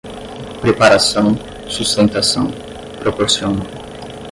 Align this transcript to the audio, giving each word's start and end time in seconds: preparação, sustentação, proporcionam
preparação, 0.61 1.35
sustentação, 1.69 2.47
proporcionam 3.03 3.61